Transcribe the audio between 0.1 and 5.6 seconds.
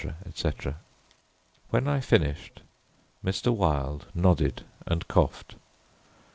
etc. When I finished, Mr. Wilde nodded and coughed.